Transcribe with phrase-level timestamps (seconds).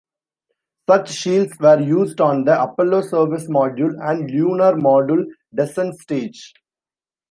[0.89, 6.55] Such shields were used on the Apollo Service Module and Lunar Module descent stage.